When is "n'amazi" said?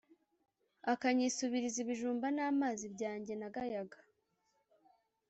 2.35-2.85